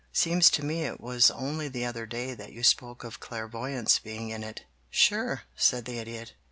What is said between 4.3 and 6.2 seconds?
it." "Sure," said the